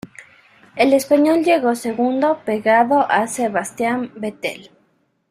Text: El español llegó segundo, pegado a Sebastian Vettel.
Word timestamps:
El 0.75 0.93
español 0.93 1.43
llegó 1.43 1.75
segundo, 1.75 2.41
pegado 2.43 3.05
a 3.11 3.27
Sebastian 3.27 4.11
Vettel. 4.15 4.71